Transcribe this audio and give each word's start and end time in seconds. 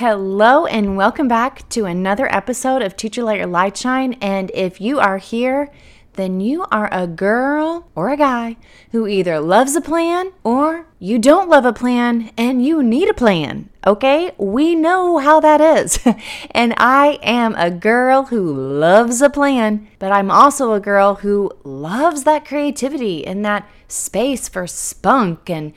Hello, 0.00 0.64
and 0.64 0.96
welcome 0.96 1.28
back 1.28 1.68
to 1.68 1.84
another 1.84 2.26
episode 2.34 2.80
of 2.80 2.96
Teacher 2.96 3.22
Let 3.22 3.36
Your 3.36 3.46
Light 3.46 3.76
Shine. 3.76 4.14
And 4.22 4.50
if 4.54 4.80
you 4.80 4.98
are 4.98 5.18
here, 5.18 5.70
then 6.14 6.40
you 6.40 6.64
are 6.72 6.88
a 6.90 7.06
girl 7.06 7.86
or 7.94 8.08
a 8.08 8.16
guy 8.16 8.56
who 8.92 9.06
either 9.06 9.38
loves 9.40 9.76
a 9.76 9.82
plan 9.82 10.32
or 10.42 10.86
you 10.98 11.18
don't 11.18 11.50
love 11.50 11.66
a 11.66 11.74
plan 11.74 12.30
and 12.38 12.64
you 12.64 12.82
need 12.82 13.10
a 13.10 13.12
plan. 13.12 13.68
Okay, 13.86 14.32
we 14.38 14.74
know 14.74 15.18
how 15.18 15.38
that 15.38 15.60
is. 15.60 15.98
and 16.52 16.72
I 16.78 17.18
am 17.22 17.54
a 17.56 17.70
girl 17.70 18.24
who 18.24 18.54
loves 18.54 19.20
a 19.20 19.28
plan, 19.28 19.86
but 19.98 20.12
I'm 20.12 20.30
also 20.30 20.72
a 20.72 20.80
girl 20.80 21.16
who 21.16 21.52
loves 21.62 22.24
that 22.24 22.46
creativity 22.46 23.26
and 23.26 23.44
that 23.44 23.68
space 23.86 24.48
for 24.48 24.66
spunk 24.66 25.50
and 25.50 25.74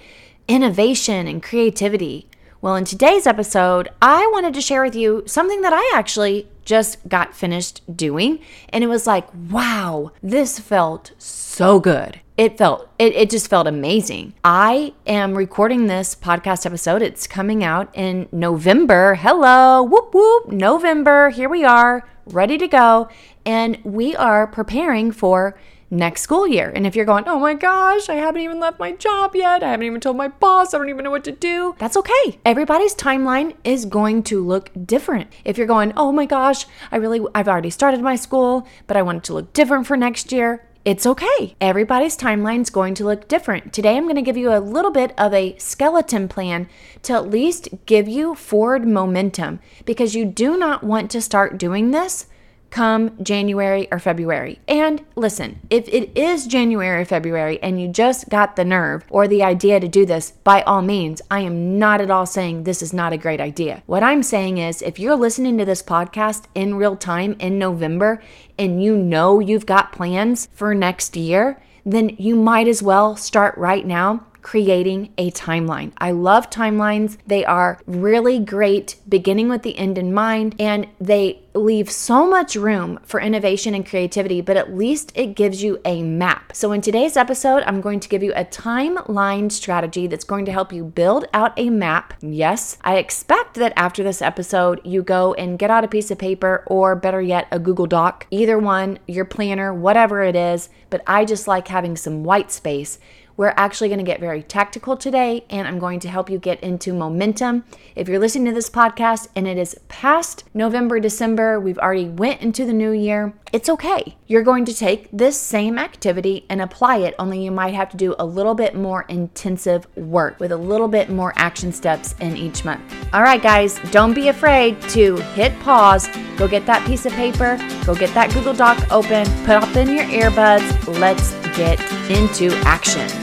innovation 0.48 1.28
and 1.28 1.44
creativity. 1.44 2.30
Well, 2.64 2.78
in 2.78 2.86
today's 2.86 3.28
episode, 3.28 3.90
I 4.02 4.26
wanted 4.28 4.54
to 4.54 4.62
share 4.62 4.84
with 4.84 4.96
you 4.96 5.24
something 5.26 5.60
that 5.64 5.74
I 5.74 5.92
actually 5.98 6.48
just 6.64 6.98
got 7.10 7.36
finished 7.36 7.82
doing. 7.94 8.40
And 8.70 8.86
it 8.86 8.88
was 8.88 9.06
like, 9.06 9.28
wow, 9.52 10.14
this 10.24 10.60
felt 10.60 11.12
so 11.18 11.82
good. 11.82 12.22
It 12.38 12.58
felt, 12.58 12.90
it, 12.98 13.14
it 13.16 13.30
just 13.30 13.50
felt 13.50 13.68
amazing. 13.68 14.36
I 14.46 14.94
am 15.06 15.36
recording 15.36 15.88
this 15.88 16.16
podcast 16.16 16.66
episode. 16.66 17.02
It's 17.02 17.28
coming 17.28 17.66
out 17.66 17.90
in 17.94 18.30
November. 18.32 19.16
Hello, 19.16 19.84
whoop 19.84 20.14
whoop, 20.14 20.48
November. 20.48 21.32
Here 21.32 21.50
we 21.50 21.66
are, 21.66 22.08
ready 22.28 22.58
to 22.60 22.68
go. 22.70 23.10
And 23.46 23.78
we 23.84 24.16
are 24.16 24.48
preparing 24.48 25.12
for 25.12 25.60
next 25.94 26.22
school 26.22 26.48
year. 26.48 26.72
And 26.76 26.86
if 26.86 26.96
you're 26.96 27.06
going, 27.06 27.24
oh 27.28 27.40
my 27.40 27.54
gosh, 27.54 28.10
I 28.10 28.16
haven't 28.16 28.42
even 28.42 28.60
left 28.60 28.80
my 28.80 28.92
job 28.92 29.36
yet, 29.36 29.64
I 29.64 29.72
haven't 29.72 29.86
even 29.86 30.02
told 30.02 30.18
my 30.18 30.28
boss, 30.28 30.74
I 30.74 30.78
don't 30.78 30.90
even 30.90 31.04
know 31.04 31.12
what 31.12 31.24
to 31.26 31.32
do, 31.32 31.76
that's 31.78 31.96
okay. 31.96 32.40
Everybody's 32.44 32.96
timeline 32.96 33.56
is 33.64 33.86
going 33.86 34.24
to 34.24 34.44
look 34.44 34.72
different. 34.86 35.32
If 35.46 35.58
you're 35.58 35.68
going, 35.68 35.94
oh 35.96 36.12
my 36.12 36.26
gosh, 36.26 36.66
I 36.92 36.98
really, 36.98 37.22
I've 37.36 37.48
already 37.48 37.70
started 37.70 38.02
my 38.02 38.16
school, 38.16 38.68
but 38.88 38.98
I 38.98 39.02
want 39.02 39.20
it 39.20 39.24
to 39.26 39.34
look 39.34 39.54
different 39.54 39.88
for 39.88 39.96
next 39.96 40.32
year. 40.32 40.68
It's 40.86 41.06
okay. 41.06 41.56
Everybody's 41.62 42.18
timeline 42.18 42.62
is 42.62 42.70
going 42.70 42.94
to 42.96 43.06
look 43.06 43.30
different. 43.30 43.72
Today, 43.72 43.96
I'm 43.96 44.04
going 44.04 44.16
to 44.16 44.22
give 44.22 44.36
you 44.36 44.52
a 44.52 44.60
little 44.60 44.92
bit 44.92 45.14
of 45.18 45.34
a 45.34 45.58
skeleton 45.58 46.28
plan 46.28 46.68
to 47.04 47.14
at 47.14 47.30
least 47.30 47.70
give 47.86 48.10
you 48.10 48.36
forward 48.36 48.86
momentum 48.86 49.62
because 49.86 50.14
you 50.14 50.26
do 50.26 50.58
not 50.58 50.84
want 50.84 51.10
to 51.12 51.22
start 51.22 51.58
doing 51.58 51.92
this 51.92 52.26
come 52.74 53.16
January 53.22 53.88
or 53.92 54.00
February. 54.00 54.60
And 54.68 55.06
listen, 55.16 55.60
if 55.70 55.88
it 55.90 56.18
is 56.18 56.48
January 56.48 57.02
or 57.02 57.06
February 57.06 57.62
and 57.62 57.80
you 57.80 57.88
just 57.88 58.30
got 58.30 58.56
the 58.56 58.66
nerve 58.66 59.06
or 59.12 59.28
the 59.28 59.44
idea 59.44 59.80
to 59.80 59.88
do 59.88 60.08
this, 60.08 60.32
by 60.44 60.64
all 60.64 60.82
means, 60.82 61.22
I 61.30 61.42
am 61.42 61.78
not 61.78 62.02
at 62.02 62.10
all 62.10 62.26
saying 62.26 62.64
this 62.64 62.82
is 62.82 62.92
not 62.92 63.14
a 63.14 63.18
great 63.18 63.40
idea. 63.40 63.84
What 63.86 64.02
I'm 64.02 64.24
saying 64.24 64.58
is 64.58 64.82
if 64.82 64.98
you're 64.98 65.16
listening 65.16 65.60
to 65.60 65.66
this 65.66 65.84
podcast 65.84 66.46
in 66.56 66.74
real 66.74 66.96
time 66.96 67.36
in 67.38 67.60
November 67.60 68.24
and 68.58 68.84
you 68.84 68.98
know 68.98 69.40
you've 69.40 69.68
got 69.68 69.92
plans 69.92 70.50
for 70.52 70.74
next 70.74 71.16
year, 71.16 71.62
then 71.86 72.16
you 72.18 72.36
might 72.36 72.68
as 72.68 72.82
well 72.82 73.16
start 73.16 73.56
right 73.56 73.86
now 73.86 74.26
creating 74.44 75.12
a 75.18 75.32
timeline. 75.32 75.92
I 75.98 76.12
love 76.12 76.50
timelines. 76.50 77.18
They 77.26 77.44
are 77.46 77.80
really 77.88 78.38
great, 78.40 78.98
beginning 79.10 79.50
with 79.50 79.64
the 79.64 79.78
end 79.78 79.98
in 79.98 80.14
mind, 80.14 80.56
and 80.60 80.88
they 81.00 81.44
leave 81.56 81.90
so 81.90 82.28
much 82.28 82.56
room 82.56 83.00
for 83.04 83.20
innovation 83.20 83.74
and 83.76 83.86
creativity, 83.86 84.42
but 84.42 84.58
at 84.58 84.76
least 84.76 85.12
it 85.16 85.36
gives 85.36 85.64
you 85.64 85.80
a 85.86 86.02
map. 86.04 86.56
So, 86.56 86.72
in 86.72 86.82
today's 86.82 87.16
episode, 87.16 87.64
I'm 87.66 87.82
going 87.82 88.00
to 88.02 88.10
give 88.10 88.24
you 88.24 88.34
a 88.36 88.46
timeline 88.46 89.52
strategy 89.52 90.08
that's 90.08 90.24
going 90.24 90.46
to 90.46 90.52
help 90.52 90.74
you 90.74 90.84
build 90.84 91.26
out 91.34 91.54
a 91.58 91.70
map. 91.70 92.16
Yes, 92.22 92.78
I 92.82 92.98
expect 92.98 93.56
that 93.56 93.74
after 93.76 94.04
this 94.04 94.22
episode, 94.22 94.82
you 94.84 95.04
go 95.04 95.34
and 95.36 95.60
get 95.60 95.72
out 95.72 95.84
a 95.84 95.88
piece 95.88 96.12
of 96.12 96.18
paper 96.18 96.64
or 96.68 96.96
better 96.96 97.22
yet, 97.22 97.48
a 97.52 97.60
Google 97.60 97.88
Doc, 97.88 98.28
either 98.30 98.58
one, 98.58 99.00
your 99.08 99.26
planner, 99.26 99.74
whatever 99.74 100.22
it 100.24 100.36
is. 100.36 100.70
But 100.90 101.02
I 101.08 101.26
just 101.26 101.48
like 101.48 101.68
having 101.70 101.96
some 101.96 102.24
white 102.24 102.52
space 102.52 103.00
we're 103.38 103.54
actually 103.58 103.90
going 103.90 104.00
to 104.00 104.06
get 104.06 104.20
very 104.20 104.44
tactical 104.44 104.98
today, 104.98 105.46
and 105.50 105.68
I'm 105.68 105.80
going 105.80 106.00
to 106.02 106.10
help 106.10 106.30
you 106.30 106.38
get 106.38 106.62
into 106.62 106.94
momentum. 106.94 107.64
If 107.96 108.08
you're 108.08 108.20
listening 108.20 108.46
to 108.46 108.54
this 108.54 108.70
podcast 108.70 109.28
and 109.36 109.48
it 109.48 109.58
is 109.58 109.80
past 109.88 110.44
November, 110.54 111.00
December, 111.00 111.60
we've 111.60 111.78
already 111.78 112.10
went 112.10 112.42
into 112.42 112.66
the 112.66 112.74
new 112.74 112.92
year, 112.92 113.34
it's 113.52 113.70
okay. 113.70 114.18
You're 114.28 114.44
going 114.44 114.66
to 114.66 114.74
take 114.74 115.10
this 115.12 115.40
same 115.40 115.78
activity 115.78 116.46
and 116.50 116.62
apply 116.62 116.98
it, 116.98 117.16
only 117.20 117.44
you 117.44 117.52
might 117.52 117.74
have 117.74 117.90
to 117.90 117.98
do 117.98 118.16
a 118.18 118.26
little 118.26 118.56
bit 118.56 118.76
more 118.76 119.04
intensive 119.10 119.86
work 119.96 120.40
with 120.40 120.52
a 120.52 120.58
little 120.58 120.88
bit 120.88 121.10
more 121.10 121.34
action 121.36 121.72
steps 121.72 122.16
in 122.20 122.36
each 122.36 122.66
month. 122.66 122.82
All 123.14 123.22
right, 123.22 123.42
guys, 123.42 123.80
don't 123.92 124.14
be 124.14 124.30
afraid 124.30 124.82
to 124.90 125.18
hit 125.36 125.58
pause, 125.60 126.08
go 126.38 126.48
get 126.48 126.66
that 126.66 126.86
piece 126.88 127.06
of 127.06 127.14
paper, 127.14 127.58
go 127.86 127.94
get 127.96 128.14
that 128.14 128.34
Google 128.34 128.54
Doc 128.54 128.92
open, 128.92 129.26
put 129.46 129.56
up 129.56 129.76
in 129.76 129.90
your 129.90 130.06
earbuds. 130.06 131.00
Let's 131.00 131.34
get 131.56 131.80
into 132.10 132.50
action. 132.66 133.23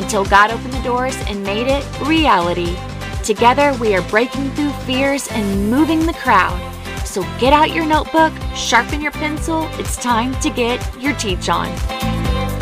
until 0.00 0.24
God 0.24 0.50
opened 0.50 0.72
the 0.72 0.82
doors 0.82 1.16
and 1.26 1.42
made 1.42 1.66
it 1.68 1.84
reality. 2.00 2.76
Together, 3.22 3.76
we 3.80 3.94
are 3.94 4.02
breaking 4.08 4.50
through 4.52 4.72
fears 4.84 5.28
and 5.30 5.70
moving 5.70 6.06
the 6.06 6.14
crowd. 6.14 6.58
So 7.06 7.22
get 7.38 7.52
out 7.52 7.72
your 7.72 7.86
notebook, 7.86 8.32
sharpen 8.54 9.00
your 9.00 9.12
pencil. 9.12 9.68
It's 9.72 9.96
time 9.96 10.34
to 10.40 10.50
get 10.50 10.80
your 11.00 11.14
teach 11.14 11.48
on. 11.48 11.68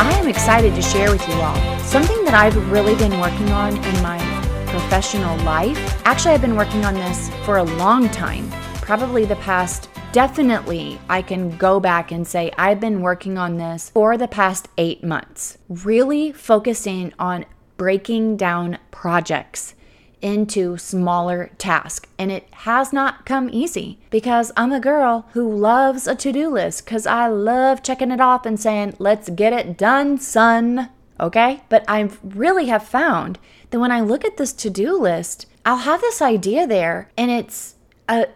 I 0.01 0.11
am 0.21 0.29
excited 0.29 0.75
to 0.75 0.83
share 0.83 1.11
with 1.11 1.27
you 1.29 1.35
all 1.35 1.79
something 1.81 2.25
that 2.25 2.35
I've 2.35 2.71
really 2.71 2.95
been 2.97 3.19
working 3.21 3.51
on 3.51 3.77
in 3.77 4.03
my 4.03 4.19
professional 4.67 5.37
life. 5.45 5.79
Actually, 6.05 6.35
I've 6.35 6.41
been 6.41 6.57
working 6.57 6.85
on 6.85 6.95
this 6.95 7.31
for 7.45 7.59
a 7.59 7.63
long 7.63 8.09
time, 8.11 8.51
probably 8.81 9.25
the 9.25 9.37
past 9.37 9.89
definitely 10.19 10.99
I 11.09 11.23
can 11.23 11.57
go 11.59 11.79
back 11.79 12.11
and 12.11 12.27
say 12.27 12.51
I've 12.59 12.81
been 12.81 13.03
working 13.03 13.39
on 13.39 13.57
this 13.57 13.91
for 13.91 14.17
the 14.17 14.27
past 14.27 14.67
eight 14.77 15.05
months, 15.05 15.59
really 15.69 16.33
focusing 16.33 17.13
on 17.21 17.45
breaking 17.77 18.37
down 18.37 18.79
projects 18.91 19.77
into 20.21 20.77
smaller 20.77 21.53
tasks. 21.57 22.09
And 22.19 22.33
it 22.33 22.49
has 22.51 22.93
not 22.93 23.27
come 23.27 23.49
easy 23.53 24.01
because 24.11 24.51
I'm 24.57 24.73
a 24.73 24.81
girl 24.81 25.29
who 25.35 25.55
loves 25.55 26.09
a 26.09 26.17
to 26.17 26.33
do 26.33 26.49
list 26.49 26.85
because 26.85 27.07
I 27.07 27.29
love 27.29 27.85
checking 27.85 28.11
it 28.11 28.21
off 28.21 28.45
and 28.45 28.59
saying, 28.59 28.97
let's 28.99 29.31
get 29.31 29.53
it 29.53 29.79
done, 29.79 30.19
son. 30.19 30.89
Okay? 31.21 31.63
But 31.69 31.85
I 31.87 32.11
really 32.25 32.67
have 32.67 32.83
found 32.83 33.39
that 33.71 33.79
when 33.79 33.93
I 33.93 34.01
look 34.01 34.25
at 34.25 34.37
this 34.37 34.53
to 34.55 34.69
do 34.69 35.01
list, 35.01 35.47
I'll 35.65 35.77
have 35.77 36.01
this 36.01 36.21
idea 36.21 36.67
there 36.67 37.09
and 37.17 37.31
it's 37.31 37.77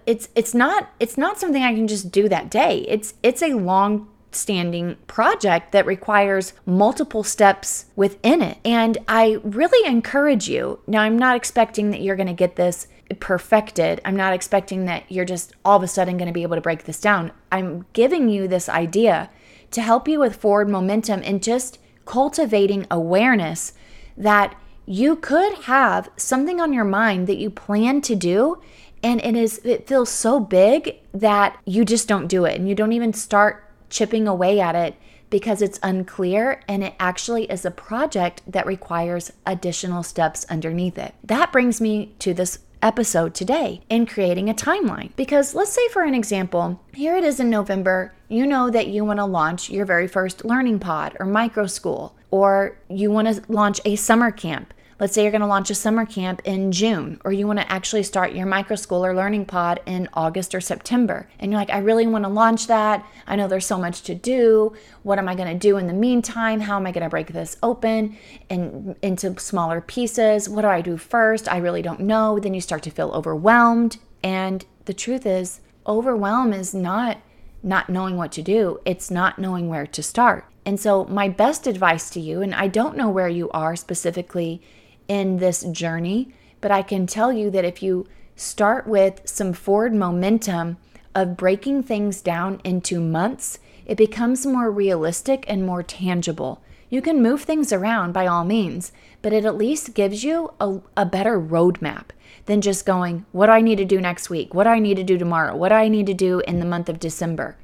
it's 0.07 0.29
it's 0.35 0.55
not 0.55 0.91
it's 1.01 1.17
not 1.17 1.39
something 1.39 1.63
I 1.63 1.75
can 1.75 1.89
just 1.89 2.13
do 2.13 2.29
that 2.29 2.51
day. 2.51 2.85
It's 2.89 3.15
it's 3.23 3.43
a 3.43 3.55
long 3.55 4.09
standing 4.35 4.97
project 5.07 5.73
that 5.73 5.87
requires 5.87 6.55
multiple 6.65 7.23
steps 7.23 7.87
within 7.97 8.43
it. 8.43 8.59
And 8.65 8.99
I 9.07 9.39
really 9.43 9.87
encourage 9.89 10.49
you. 10.49 10.81
Now 10.87 11.03
I'm 11.03 11.19
not 11.19 11.37
expecting 11.37 11.91
that 11.91 12.01
you're 12.01 12.17
going 12.17 12.29
to 12.29 12.33
get 12.33 12.57
this 12.57 12.87
perfected. 13.21 14.01
I'm 14.05 14.17
not 14.17 14.33
expecting 14.33 14.87
that 14.87 15.05
you're 15.11 15.25
just 15.25 15.53
all 15.65 15.77
of 15.77 15.83
a 15.83 15.89
sudden 15.89 16.17
going 16.17 16.29
to 16.29 16.33
be 16.33 16.43
able 16.43 16.57
to 16.57 16.63
break 16.63 16.85
this 16.85 17.01
down. 17.01 17.33
I'm 17.51 17.85
giving 17.93 18.29
you 18.29 18.49
this 18.49 18.69
idea 18.69 19.31
to 19.71 19.83
help 19.83 20.09
you 20.09 20.21
with 20.21 20.37
forward 20.37 20.69
momentum 20.69 21.23
and 21.25 21.43
just 21.43 21.79
cultivating 22.05 22.87
awareness 22.91 23.75
that 24.17 24.57
you 24.85 25.17
could 25.17 25.55
have 25.65 26.11
something 26.17 26.61
on 26.61 26.73
your 26.73 26.85
mind 26.85 27.27
that 27.27 27.37
you 27.37 27.51
plan 27.51 28.01
to 28.03 28.15
do 28.15 28.61
And 29.03 29.21
it 29.25 29.35
is 29.35 29.59
it 29.65 29.87
feels 29.87 30.11
so 30.11 30.41
big 30.41 30.97
that 31.13 31.59
you 31.65 31.85
just 31.85 32.09
don't 32.09 32.29
do 32.29 32.45
it 32.45 32.59
and 32.59 32.69
you 32.69 32.75
don't 32.75 32.93
even 32.93 33.13
start 33.13 33.65
chipping 33.91 34.27
away 34.27 34.61
at 34.61 34.75
it 34.75 34.95
because 35.29 35.63
it's 35.63 35.81
unclear 35.83 36.63
and 36.69 36.85
it 36.85 36.95
actually 37.01 37.45
is 37.45 37.65
a 37.65 37.71
project 37.71 38.43
that 38.47 38.67
requires 38.67 39.33
additional 39.47 40.03
steps 40.03 40.45
underneath 40.51 40.99
it. 40.99 41.15
That 41.25 41.51
brings 41.51 41.81
me 41.81 42.15
to 42.19 42.35
this 42.35 42.59
episode 42.83 43.35
today 43.35 43.81
in 43.89 44.05
creating 44.05 44.51
a 44.51 44.55
timeline. 44.55 45.15
Because 45.17 45.55
let's 45.55 45.73
say, 45.73 45.89
for 45.89 46.03
an 46.03 46.15
example, 46.15 46.81
here 46.93 47.17
it 47.17 47.25
is 47.25 47.41
in 47.41 47.49
November, 47.49 48.13
you 48.29 48.47
know 48.47 48.69
that 48.71 48.89
you 48.89 49.05
want 49.05 49.19
to 49.21 49.25
launch 49.25 49.71
your 49.71 49.87
very 49.87 50.09
first 50.09 50.45
learning 50.45 50.81
pod 50.81 51.17
or 51.19 51.27
micro 51.27 51.67
school, 51.67 52.15
or 52.31 52.77
you 52.89 53.11
want 53.11 53.29
to 53.29 53.43
launch 53.51 53.81
a 53.85 53.97
summer 53.97 54.31
camp 54.31 54.75
let's 55.03 55.15
say 55.15 55.23
you're 55.23 55.33
going 55.33 55.41
to 55.41 55.49
launch 55.49 55.69
a 55.69 55.75
summer 55.75 56.07
camp 56.07 56.41
in 56.45 56.71
June, 56.71 57.21
or 57.25 57.33
you 57.33 57.45
want 57.45 57.59
to 57.59 57.73
actually 57.73 58.05
start 58.05 58.35
your 58.35 58.47
micro 58.47 58.77
school 58.77 59.05
or 59.05 59.17
learning 59.17 59.45
pod 59.45 59.81
in 59.85 60.09
August 60.15 60.55
or 60.55 60.61
September. 60.61 61.29
And 61.41 61.51
you're 61.51 61.61
like, 61.61 61.71
I 61.71 61.79
really 61.79 62.07
want 62.07 62.25
to 62.25 62.29
launch 62.29 62.69
that. 62.69 63.05
I 63.27 63.35
know 63.35 63.49
there's 63.49 63.67
so 63.67 63.79
much 63.79 64.03
to 64.03 64.15
do. 64.15 64.73
What 65.03 65.19
am 65.19 65.29
I 65.29 65.35
going 65.35 65.53
to 65.53 65.59
do 65.59 65.77
in 65.77 65.89
the 65.89 65.93
meantime? 65.93 66.61
How 66.61 66.77
am 66.77 66.87
I 66.87 66.93
going 66.93 67.03
to 67.03 67.11
break 67.11 67.33
this 67.33 67.57
open 67.65 68.17
and 68.49 68.95
into 69.03 69.37
smaller 69.41 69.81
pieces? 69.81 70.49
What 70.49 70.63
do 70.63 70.69
I 70.69 70.81
do 70.81 70.97
first? 70.97 71.51
I 71.51 71.57
really 71.57 71.83
don't 71.83 71.99
know. 71.99 72.39
Then 72.39 72.55
you 72.55 72.61
start 72.61 72.85
to 72.85 72.91
feel 72.91 73.11
overwhelmed. 73.11 73.99
And 74.23 74.65
the 74.85 74.95
truth 74.95 75.27
is, 75.27 75.63
overwhelm 75.85 76.53
is 76.53 76.75
not 76.75 77.19
not 77.65 77.89
knowing 77.89 78.17
what 78.17 78.33
to 78.33 78.43
do, 78.43 78.81
it's 78.85 79.09
not 79.09 79.39
knowing 79.39 79.69
where 79.69 79.87
to 79.87 80.03
start. 80.03 80.45
And 80.65 80.79
so, 80.79 81.05
my 81.05 81.29
best 81.29 81.67
advice 81.67 82.11
to 82.11 82.21
you, 82.21 82.43
and 82.43 82.55
I 82.55 82.69
don't 82.69 82.97
know 82.97 83.09
where 83.09 83.29
you 83.29 83.51
are 83.51 83.77
specifically 83.77 84.63
in 85.13 85.37
this 85.37 85.63
journey, 85.65 86.33
but 86.63 86.71
I 86.71 86.81
can 86.81 87.07
tell 87.07 87.31
you 87.31 87.51
that 87.51 87.67
if 87.67 87.83
you 87.83 88.07
start 88.35 88.87
with 88.87 89.21
some 89.27 89.53
forward 89.53 89.95
momentum 89.95 90.79
of 91.15 91.37
breaking 91.37 91.83
things 91.83 92.23
down 92.23 92.63
into 92.65 92.99
months, 92.99 93.59
it 93.85 93.99
becomes 93.99 94.47
more 94.47 94.71
realistic 94.71 95.45
and 95.47 95.67
more 95.67 95.83
tangible. 95.83 96.63
You 96.89 97.03
can 97.03 97.23
move 97.23 97.43
things 97.43 97.75
around 97.75 98.13
by 98.13 98.27
all 98.27 98.45
means, 98.45 98.91
but 99.21 99.35
it 99.35 99.45
at 99.45 99.59
least 99.59 99.93
gives 99.93 100.25
you 100.25 100.55
a, 100.59 100.81
a 100.97 101.05
better 101.05 101.39
roadmap 101.39 102.07
than 102.47 102.63
just 102.63 102.87
going, 102.87 103.27
What 103.33 103.47
do 103.47 103.53
I 103.53 103.61
need 103.61 103.77
to 103.77 103.85
do 103.85 104.01
next 104.01 104.31
week? 104.31 104.55
What 104.55 104.65
do 104.65 104.71
I 104.71 104.79
need 104.79 104.97
to 104.97 105.05
do 105.05 105.19
tomorrow? 105.19 105.55
What 105.55 105.69
do 105.69 105.75
I 105.75 105.89
need 105.89 106.07
to 106.07 106.15
do 106.15 106.41
in 106.41 106.59
the 106.59 106.65
month 106.65 106.89
of 106.89 106.99
December? 106.99 107.59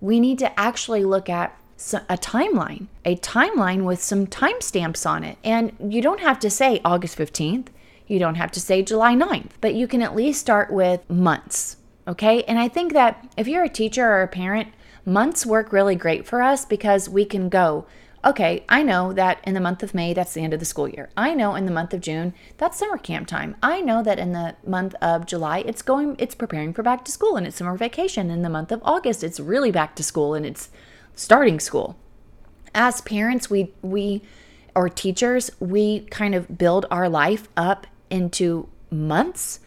We 0.00 0.20
need 0.20 0.38
to 0.38 0.58
actually 0.58 1.02
look 1.02 1.28
at 1.28 1.58
a 1.94 2.16
timeline, 2.16 2.86
a 3.04 3.16
timeline 3.16 3.84
with 3.84 4.02
some 4.02 4.26
timestamps 4.26 5.08
on 5.08 5.24
it. 5.24 5.38
And 5.44 5.72
you 5.92 6.00
don't 6.00 6.20
have 6.20 6.38
to 6.40 6.50
say 6.50 6.80
August 6.84 7.18
15th, 7.18 7.68
you 8.06 8.18
don't 8.18 8.36
have 8.36 8.52
to 8.52 8.60
say 8.60 8.82
July 8.82 9.14
9th, 9.14 9.50
but 9.60 9.74
you 9.74 9.86
can 9.86 10.02
at 10.02 10.16
least 10.16 10.40
start 10.40 10.72
with 10.72 11.08
months. 11.10 11.76
Okay. 12.08 12.44
And 12.44 12.58
I 12.58 12.68
think 12.68 12.92
that 12.92 13.28
if 13.36 13.48
you're 13.48 13.64
a 13.64 13.68
teacher 13.68 14.06
or 14.06 14.22
a 14.22 14.28
parent, 14.28 14.68
months 15.04 15.44
work 15.44 15.72
really 15.72 15.96
great 15.96 16.26
for 16.26 16.40
us 16.40 16.64
because 16.64 17.08
we 17.08 17.24
can 17.24 17.48
go, 17.48 17.84
okay, 18.24 18.64
I 18.68 18.82
know 18.82 19.12
that 19.12 19.40
in 19.44 19.54
the 19.54 19.60
month 19.60 19.82
of 19.82 19.94
May, 19.94 20.14
that's 20.14 20.34
the 20.34 20.40
end 20.40 20.52
of 20.52 20.60
the 20.60 20.66
school 20.66 20.88
year. 20.88 21.10
I 21.16 21.34
know 21.34 21.54
in 21.54 21.64
the 21.64 21.72
month 21.72 21.94
of 21.94 22.00
June, 22.00 22.34
that's 22.58 22.78
summer 22.78 22.98
camp 22.98 23.28
time. 23.28 23.56
I 23.62 23.80
know 23.80 24.02
that 24.02 24.18
in 24.18 24.32
the 24.32 24.56
month 24.66 24.94
of 25.00 25.26
July, 25.26 25.58
it's 25.66 25.82
going, 25.82 26.16
it's 26.18 26.34
preparing 26.34 26.72
for 26.72 26.82
back 26.82 27.04
to 27.04 27.12
school 27.12 27.36
and 27.36 27.46
it's 27.46 27.56
summer 27.56 27.76
vacation. 27.76 28.30
In 28.30 28.42
the 28.42 28.50
month 28.50 28.72
of 28.72 28.82
August, 28.84 29.22
it's 29.22 29.38
really 29.38 29.70
back 29.70 29.94
to 29.96 30.02
school 30.02 30.34
and 30.34 30.46
it's 30.46 30.70
starting 31.16 31.58
school. 31.58 31.96
As 32.72 33.00
parents, 33.00 33.50
we 33.50 33.72
we 33.82 34.22
or 34.76 34.88
teachers, 34.88 35.50
we 35.58 36.00
kind 36.10 36.34
of 36.34 36.58
build 36.58 36.86
our 36.90 37.08
life 37.08 37.48
up 37.56 37.86
into 38.10 38.68
months. 38.90 39.58